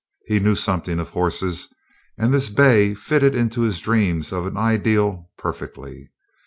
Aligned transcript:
He 0.25 0.39
knew 0.39 0.55
something 0.55 0.97
of 0.97 1.09
horses, 1.09 1.67
and 2.17 2.33
this 2.33 2.49
bay 2.49 2.95
fitted 2.95 3.35
into 3.35 3.61
his 3.61 3.79
dreams 3.79 4.33
of 4.33 4.47
an 4.47 4.57
ideal 4.57 5.29
perfectly. 5.37 6.09